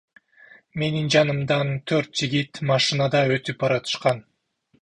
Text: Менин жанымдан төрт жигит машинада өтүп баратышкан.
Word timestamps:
Менин 0.83 1.11
жанымдан 1.15 1.69
төрт 1.91 2.11
жигит 2.23 2.63
машинада 2.73 3.25
өтүп 3.37 3.63
баратышкан. 3.67 4.29